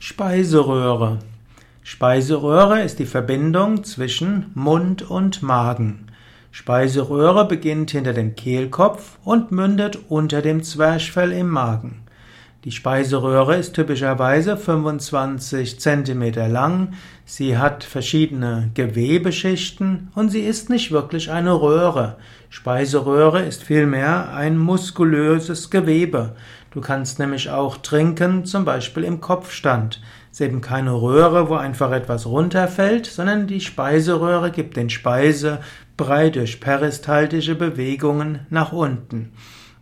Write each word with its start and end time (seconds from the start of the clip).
Speiseröhre. 0.00 1.18
Speiseröhre 1.82 2.82
ist 2.82 3.00
die 3.00 3.04
Verbindung 3.04 3.82
zwischen 3.82 4.52
Mund 4.54 5.02
und 5.10 5.42
Magen. 5.42 6.06
Speiseröhre 6.52 7.48
beginnt 7.48 7.90
hinter 7.90 8.12
dem 8.12 8.36
Kehlkopf 8.36 9.18
und 9.24 9.50
mündet 9.50 9.98
unter 10.08 10.40
dem 10.40 10.62
Zwerchfell 10.62 11.32
im 11.32 11.48
Magen. 11.48 12.02
Die 12.64 12.70
Speiseröhre 12.70 13.56
ist 13.56 13.74
typischerweise 13.74 14.56
25 14.56 15.80
cm 15.80 16.32
lang, 16.48 16.92
sie 17.24 17.58
hat 17.58 17.82
verschiedene 17.82 18.70
Gewebeschichten 18.74 20.12
und 20.14 20.28
sie 20.30 20.42
ist 20.42 20.70
nicht 20.70 20.92
wirklich 20.92 21.32
eine 21.32 21.60
Röhre. 21.60 22.18
Speiseröhre 22.50 23.42
ist 23.42 23.64
vielmehr 23.64 24.32
ein 24.32 24.58
muskulöses 24.58 25.70
Gewebe. 25.70 26.36
Du 26.78 26.84
kannst 26.84 27.18
nämlich 27.18 27.50
auch 27.50 27.78
trinken, 27.78 28.44
zum 28.44 28.64
Beispiel 28.64 29.02
im 29.02 29.20
Kopfstand. 29.20 30.00
Es 30.30 30.38
ist 30.38 30.46
eben 30.46 30.60
keine 30.60 30.92
Röhre, 30.92 31.48
wo 31.48 31.56
einfach 31.56 31.90
etwas 31.90 32.24
runterfällt, 32.24 33.06
sondern 33.06 33.48
die 33.48 33.60
Speiseröhre 33.60 34.52
gibt 34.52 34.76
den 34.76 34.88
Speisebrei 34.88 36.30
durch 36.30 36.60
peristaltische 36.60 37.56
Bewegungen 37.56 38.46
nach 38.48 38.70
unten. 38.70 39.32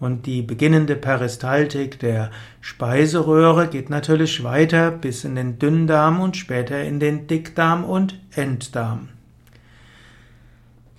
Und 0.00 0.26
die 0.26 0.42
beginnende 0.42 0.94
Peristaltik 0.94 1.98
der 1.98 2.30
Speiseröhre 2.60 3.68
geht 3.68 3.88
natürlich 3.88 4.44
weiter 4.44 4.90
bis 4.90 5.24
in 5.24 5.34
den 5.34 5.58
Dünndarm 5.58 6.20
und 6.20 6.36
später 6.36 6.82
in 6.82 7.00
den 7.00 7.26
Dickdarm 7.26 7.84
und 7.84 8.20
Enddarm. 8.32 9.08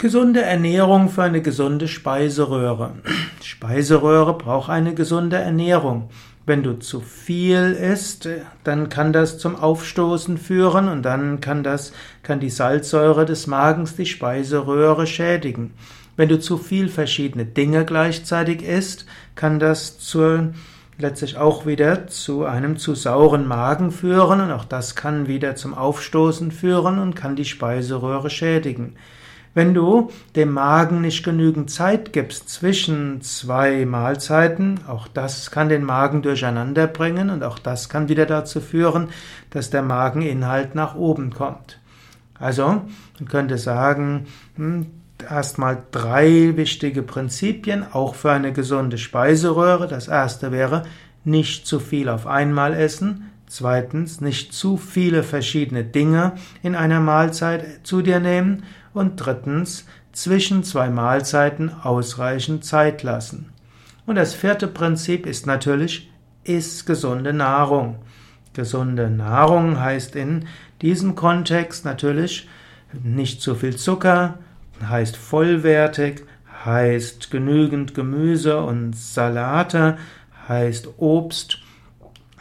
Gesunde 0.00 0.40
Ernährung 0.40 1.10
für 1.10 1.24
eine 1.24 1.42
gesunde 1.42 1.86
Speiseröhre. 1.86 2.92
Speiseröhre 3.42 4.32
braucht 4.32 4.70
eine 4.70 4.94
gesunde 4.94 5.36
Ernährung. 5.36 6.08
Wenn 6.46 6.62
du 6.62 6.78
zu 6.78 7.00
viel 7.00 7.72
isst, 7.72 8.26
dann 8.64 8.88
kann 8.88 9.12
das 9.12 9.36
zum 9.36 9.56
Aufstoßen 9.56 10.38
führen 10.38 10.88
und 10.88 11.02
dann 11.02 11.42
kann 11.42 11.62
das, 11.62 11.92
kann 12.22 12.40
die 12.40 12.48
Salzsäure 12.48 13.26
des 13.26 13.46
Magens 13.46 13.94
die 13.94 14.06
Speiseröhre 14.06 15.06
schädigen. 15.06 15.74
Wenn 16.16 16.30
du 16.30 16.40
zu 16.40 16.56
viel 16.56 16.88
verschiedene 16.88 17.44
Dinge 17.44 17.84
gleichzeitig 17.84 18.62
isst, 18.62 19.04
kann 19.34 19.58
das 19.58 19.98
zur, 19.98 20.54
letztlich 20.96 21.36
auch 21.36 21.66
wieder 21.66 22.06
zu 22.06 22.46
einem 22.46 22.78
zu 22.78 22.94
sauren 22.94 23.46
Magen 23.46 23.90
führen 23.90 24.40
und 24.40 24.50
auch 24.50 24.64
das 24.64 24.94
kann 24.94 25.28
wieder 25.28 25.56
zum 25.56 25.74
Aufstoßen 25.74 26.52
führen 26.52 26.98
und 26.98 27.14
kann 27.14 27.36
die 27.36 27.44
Speiseröhre 27.44 28.30
schädigen. 28.30 28.96
Wenn 29.52 29.74
du 29.74 30.10
dem 30.36 30.52
Magen 30.52 31.00
nicht 31.00 31.24
genügend 31.24 31.70
Zeit 31.70 32.12
gibst 32.12 32.48
zwischen 32.48 33.20
zwei 33.20 33.84
Mahlzeiten, 33.84 34.80
auch 34.86 35.08
das 35.08 35.50
kann 35.50 35.68
den 35.68 35.84
Magen 35.84 36.22
durcheinander 36.22 36.86
bringen 36.86 37.30
und 37.30 37.42
auch 37.42 37.58
das 37.58 37.88
kann 37.88 38.08
wieder 38.08 38.26
dazu 38.26 38.60
führen, 38.60 39.08
dass 39.50 39.70
der 39.70 39.82
Mageninhalt 39.82 40.76
nach 40.76 40.94
oben 40.94 41.30
kommt. 41.30 41.80
Also, 42.38 42.82
man 43.18 43.28
könnte 43.28 43.58
sagen, 43.58 44.26
hm, 44.54 44.86
erstmal 45.28 45.82
drei 45.90 46.56
wichtige 46.56 47.02
Prinzipien, 47.02 47.84
auch 47.92 48.14
für 48.14 48.30
eine 48.30 48.52
gesunde 48.52 48.98
Speiseröhre. 48.98 49.88
Das 49.88 50.08
erste 50.08 50.52
wäre, 50.52 50.84
nicht 51.24 51.66
zu 51.66 51.80
viel 51.80 52.08
auf 52.08 52.26
einmal 52.26 52.72
essen. 52.72 53.30
Zweitens, 53.50 54.20
nicht 54.20 54.54
zu 54.54 54.76
viele 54.76 55.24
verschiedene 55.24 55.82
Dinge 55.82 56.34
in 56.62 56.76
einer 56.76 57.00
Mahlzeit 57.00 57.80
zu 57.82 58.00
dir 58.00 58.20
nehmen. 58.20 58.62
Und 58.94 59.16
drittens, 59.16 59.86
zwischen 60.12 60.62
zwei 60.62 60.88
Mahlzeiten 60.88 61.68
ausreichend 61.82 62.64
Zeit 62.64 63.02
lassen. 63.02 63.52
Und 64.06 64.14
das 64.14 64.34
vierte 64.34 64.68
Prinzip 64.68 65.26
ist 65.26 65.48
natürlich, 65.48 66.12
iss 66.44 66.86
gesunde 66.86 67.32
Nahrung. 67.32 67.96
Gesunde 68.52 69.10
Nahrung 69.10 69.80
heißt 69.80 70.14
in 70.14 70.46
diesem 70.80 71.16
Kontext 71.16 71.84
natürlich 71.84 72.48
nicht 73.02 73.42
zu 73.42 73.56
viel 73.56 73.74
Zucker, 73.74 74.38
heißt 74.80 75.16
vollwertig, 75.16 76.22
heißt 76.64 77.32
genügend 77.32 77.96
Gemüse 77.96 78.62
und 78.62 78.94
Salate, 78.94 79.98
heißt 80.48 80.88
Obst, 80.98 81.58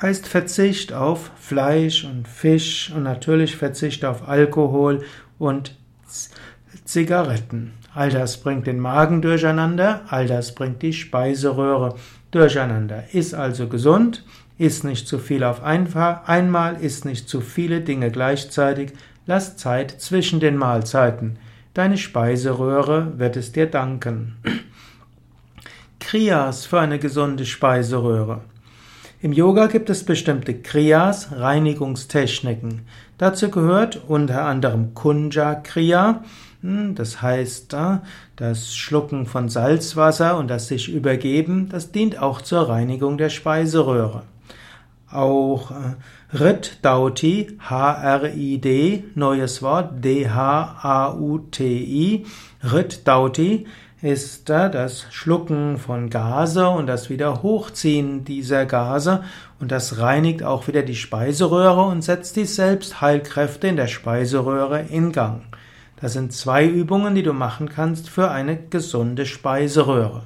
heißt 0.00 0.26
Verzicht 0.26 0.92
auf 0.92 1.30
Fleisch 1.40 2.04
und 2.04 2.28
Fisch 2.28 2.92
und 2.94 3.02
natürlich 3.02 3.56
Verzicht 3.56 4.04
auf 4.04 4.28
Alkohol 4.28 5.02
und 5.38 5.76
Zigaretten. 6.84 7.72
All 7.94 8.10
das 8.10 8.38
bringt 8.38 8.66
den 8.66 8.78
Magen 8.78 9.22
durcheinander, 9.22 10.02
all 10.08 10.26
das 10.26 10.54
bringt 10.54 10.82
die 10.82 10.92
Speiseröhre 10.92 11.96
durcheinander. 12.30 13.04
Ist 13.12 13.34
also 13.34 13.66
gesund, 13.68 14.24
isst 14.56 14.84
nicht 14.84 15.08
zu 15.08 15.18
viel 15.18 15.42
auf 15.42 15.62
einmal, 15.62 16.76
isst 16.80 17.04
nicht 17.04 17.28
zu 17.28 17.40
viele 17.40 17.80
Dinge 17.80 18.10
gleichzeitig, 18.10 18.92
lass 19.26 19.56
Zeit 19.56 20.00
zwischen 20.00 20.38
den 20.38 20.56
Mahlzeiten. 20.56 21.38
Deine 21.74 21.98
Speiseröhre 21.98 23.18
wird 23.18 23.36
es 23.36 23.52
dir 23.52 23.66
danken. 23.66 24.36
Kriyas 26.00 26.66
für 26.66 26.80
eine 26.80 26.98
gesunde 26.98 27.44
Speiseröhre. 27.44 28.42
Im 29.20 29.32
Yoga 29.32 29.66
gibt 29.66 29.90
es 29.90 30.04
bestimmte 30.04 30.54
Kriyas, 30.54 31.32
Reinigungstechniken. 31.32 32.82
Dazu 33.18 33.50
gehört 33.50 34.00
unter 34.06 34.44
anderem 34.44 34.94
Kunja 34.94 35.56
Kriya, 35.56 36.22
hm, 36.62 36.94
das 36.94 37.20
heißt 37.20 37.74
das 38.36 38.76
Schlucken 38.76 39.26
von 39.26 39.48
Salzwasser 39.48 40.38
und 40.38 40.46
das 40.46 40.68
sich 40.68 40.88
übergeben, 40.88 41.68
das 41.68 41.90
dient 41.90 42.22
auch 42.22 42.42
zur 42.42 42.68
Reinigung 42.68 43.18
der 43.18 43.30
Speiseröhre. 43.30 44.22
Auch 45.10 45.72
äh, 45.72 45.96
Rit 46.32 46.78
Dauti, 46.82 47.58
H-R-I-D, 47.58 49.02
neues 49.16 49.62
Wort, 49.62 50.04
D-H-A-U-T-I. 50.04 50.36
Rit 52.62 53.08
Dauti 53.08 53.66
ist 54.00 54.48
das 54.48 55.06
Schlucken 55.10 55.76
von 55.76 56.08
Gase 56.08 56.68
und 56.68 56.86
das 56.86 57.10
wieder 57.10 57.42
Hochziehen 57.42 58.24
dieser 58.24 58.64
Gase 58.64 59.24
und 59.58 59.72
das 59.72 59.98
reinigt 59.98 60.44
auch 60.44 60.68
wieder 60.68 60.82
die 60.82 60.94
Speiseröhre 60.94 61.82
und 61.82 62.02
setzt 62.02 62.36
die 62.36 62.44
Selbstheilkräfte 62.44 63.66
in 63.66 63.76
der 63.76 63.88
Speiseröhre 63.88 64.82
in 64.82 65.10
Gang. 65.10 65.42
Das 66.00 66.12
sind 66.12 66.32
zwei 66.32 66.64
Übungen, 66.64 67.16
die 67.16 67.24
du 67.24 67.32
machen 67.32 67.68
kannst 67.68 68.08
für 68.08 68.30
eine 68.30 68.56
gesunde 68.56 69.26
Speiseröhre. 69.26 70.22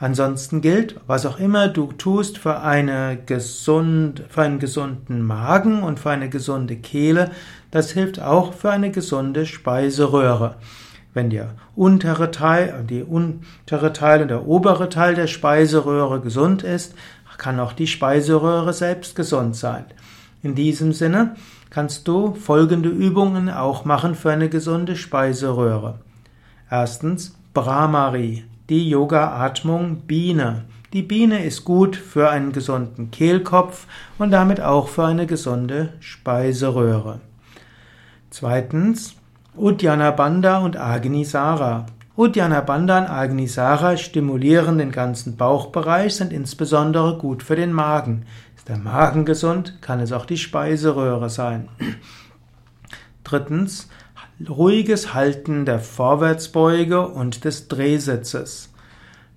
Ansonsten 0.00 0.60
gilt, 0.60 0.96
was 1.06 1.26
auch 1.26 1.38
immer 1.38 1.68
du 1.68 1.92
tust 1.92 2.38
für, 2.38 2.60
eine 2.60 3.18
gesund, 3.24 4.24
für 4.28 4.42
einen 4.42 4.58
gesunden 4.58 5.22
Magen 5.22 5.84
und 5.84 6.00
für 6.00 6.10
eine 6.10 6.28
gesunde 6.28 6.74
Kehle, 6.74 7.30
das 7.70 7.92
hilft 7.92 8.20
auch 8.20 8.52
für 8.52 8.70
eine 8.70 8.90
gesunde 8.90 9.46
Speiseröhre. 9.46 10.56
Wenn 11.16 11.30
der 11.30 11.54
untere 11.74 12.30
Teil, 12.30 12.84
die 12.86 13.02
untere 13.02 13.94
Teil 13.94 14.20
und 14.20 14.28
der 14.28 14.46
obere 14.46 14.90
Teil 14.90 15.14
der 15.14 15.28
Speiseröhre 15.28 16.20
gesund 16.20 16.62
ist, 16.62 16.94
kann 17.38 17.58
auch 17.58 17.72
die 17.72 17.86
Speiseröhre 17.86 18.74
selbst 18.74 19.16
gesund 19.16 19.56
sein. 19.56 19.86
In 20.42 20.54
diesem 20.54 20.92
Sinne 20.92 21.34
kannst 21.70 22.06
du 22.06 22.34
folgende 22.34 22.90
Übungen 22.90 23.48
auch 23.48 23.86
machen 23.86 24.14
für 24.14 24.30
eine 24.30 24.50
gesunde 24.50 24.94
Speiseröhre. 24.94 26.00
Erstens 26.70 27.34
Brahmari 27.54 28.44
die 28.68 28.90
Yoga-Atmung 28.90 30.02
Biene. 30.02 30.64
Die 30.92 31.00
Biene 31.02 31.46
ist 31.46 31.64
gut 31.64 31.96
für 31.96 32.28
einen 32.28 32.52
gesunden 32.52 33.10
Kehlkopf 33.10 33.86
und 34.18 34.32
damit 34.32 34.60
auch 34.60 34.88
für 34.88 35.06
eine 35.06 35.24
gesunde 35.24 35.94
Speiseröhre. 35.98 37.20
Zweitens 38.28 39.16
Uddiyana 39.58 40.10
Bandha 40.10 40.58
und 40.58 40.76
Agnisara. 40.76 41.86
Uddiyana 42.14 42.60
Bandha 42.60 42.98
und 42.98 43.06
Agnisara 43.06 43.96
stimulieren 43.96 44.76
den 44.76 44.92
ganzen 44.92 45.36
Bauchbereich, 45.36 46.16
sind 46.16 46.30
insbesondere 46.30 47.16
gut 47.16 47.42
für 47.42 47.56
den 47.56 47.72
Magen. 47.72 48.26
Ist 48.54 48.68
der 48.68 48.76
Magen 48.76 49.24
gesund, 49.24 49.78
kann 49.80 50.00
es 50.00 50.12
auch 50.12 50.26
die 50.26 50.36
Speiseröhre 50.36 51.30
sein. 51.30 51.68
Drittens 53.24 53.88
ruhiges 54.46 55.14
Halten 55.14 55.64
der 55.64 55.78
Vorwärtsbeuge 55.78 57.08
und 57.08 57.44
des 57.44 57.68
Drehsitzes. 57.68 58.70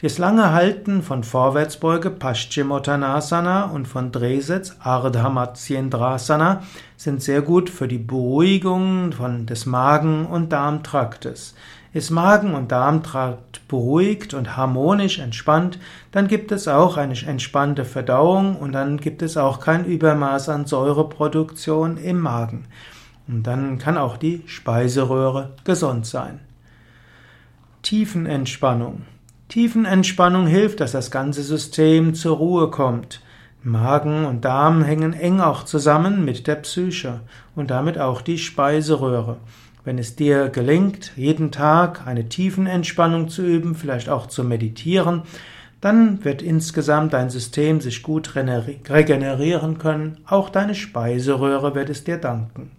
Das 0.00 0.16
lange 0.16 0.52
Halten 0.52 1.02
von 1.02 1.24
Vorwärtsbeuge 1.24 2.10
Paschimottanasana 2.10 3.64
und 3.64 3.88
von 3.88 4.12
Drehsitz 4.12 4.76
Ardha 4.78 5.28
Matsyendrasana 5.28 6.62
sind 6.96 7.20
sehr 7.20 7.42
gut 7.42 7.68
für 7.68 7.88
die 7.88 7.98
Beruhigung 7.98 9.10
von 9.10 9.46
des 9.46 9.66
Magen- 9.66 10.26
und 10.26 10.52
Darmtraktes. 10.52 11.56
Ist 11.92 12.10
Magen- 12.10 12.54
und 12.54 12.70
Darmtrakt 12.70 13.66
beruhigt 13.66 14.34
und 14.34 14.56
harmonisch 14.56 15.18
entspannt, 15.18 15.80
dann 16.12 16.28
gibt 16.28 16.52
es 16.52 16.68
auch 16.68 16.96
eine 16.96 17.20
entspannte 17.20 17.84
Verdauung 17.84 18.54
und 18.54 18.70
dann 18.70 18.98
gibt 18.98 19.20
es 19.20 19.36
auch 19.36 19.58
kein 19.58 19.84
Übermaß 19.84 20.48
an 20.48 20.66
Säureproduktion 20.66 21.96
im 21.96 22.20
Magen. 22.20 22.66
Und 23.26 23.48
dann 23.48 23.78
kann 23.78 23.98
auch 23.98 24.16
die 24.16 24.44
Speiseröhre 24.46 25.54
gesund 25.64 26.06
sein. 26.06 26.38
Tiefenentspannung. 27.82 29.17
Tiefenentspannung 29.48 30.46
hilft, 30.46 30.80
dass 30.80 30.92
das 30.92 31.10
ganze 31.10 31.42
System 31.42 32.14
zur 32.14 32.36
Ruhe 32.36 32.70
kommt. 32.70 33.22
Magen 33.62 34.26
und 34.26 34.44
Darm 34.44 34.84
hängen 34.84 35.14
eng 35.14 35.40
auch 35.40 35.64
zusammen 35.64 36.22
mit 36.22 36.46
der 36.46 36.56
Psyche 36.56 37.20
und 37.56 37.70
damit 37.70 37.98
auch 37.98 38.20
die 38.20 38.36
Speiseröhre. 38.36 39.38
Wenn 39.84 39.96
es 39.96 40.16
dir 40.16 40.50
gelingt, 40.50 41.12
jeden 41.16 41.50
Tag 41.50 42.06
eine 42.06 42.28
Tiefenentspannung 42.28 43.30
zu 43.30 43.42
üben, 43.42 43.74
vielleicht 43.74 44.10
auch 44.10 44.26
zu 44.26 44.44
meditieren, 44.44 45.22
dann 45.80 46.24
wird 46.26 46.42
insgesamt 46.42 47.14
dein 47.14 47.30
System 47.30 47.80
sich 47.80 48.02
gut 48.02 48.34
regenerieren 48.34 49.78
können, 49.78 50.18
auch 50.26 50.50
deine 50.50 50.74
Speiseröhre 50.74 51.74
wird 51.74 51.88
es 51.88 52.04
dir 52.04 52.18
danken. 52.18 52.70